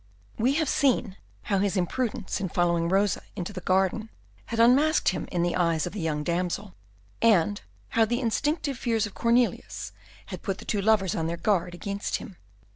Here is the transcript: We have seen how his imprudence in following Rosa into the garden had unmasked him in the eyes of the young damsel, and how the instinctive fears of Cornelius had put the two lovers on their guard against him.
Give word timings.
We 0.39 0.53
have 0.55 0.67
seen 0.67 1.15
how 1.43 1.59
his 1.59 1.77
imprudence 1.77 2.41
in 2.41 2.49
following 2.49 2.89
Rosa 2.89 3.21
into 3.35 3.53
the 3.53 3.61
garden 3.61 4.09
had 4.47 4.59
unmasked 4.59 5.09
him 5.09 5.27
in 5.31 5.43
the 5.43 5.55
eyes 5.55 5.85
of 5.85 5.93
the 5.93 5.99
young 5.99 6.23
damsel, 6.23 6.73
and 7.21 7.61
how 7.89 8.05
the 8.05 8.19
instinctive 8.19 8.79
fears 8.79 9.05
of 9.05 9.13
Cornelius 9.13 9.91
had 10.25 10.41
put 10.41 10.57
the 10.57 10.65
two 10.65 10.81
lovers 10.81 11.13
on 11.13 11.27
their 11.27 11.37
guard 11.37 11.75
against 11.75 12.15
him. 12.15 12.37